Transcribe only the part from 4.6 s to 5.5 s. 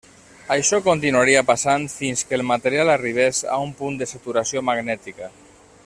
magnètica.